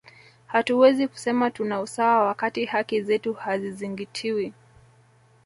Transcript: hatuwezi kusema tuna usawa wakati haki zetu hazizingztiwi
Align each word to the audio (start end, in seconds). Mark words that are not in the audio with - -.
hatuwezi 0.47 1.07
kusema 1.07 1.51
tuna 1.51 1.81
usawa 1.81 2.25
wakati 2.25 2.65
haki 2.65 3.01
zetu 3.01 3.33
hazizingztiwi 3.33 4.53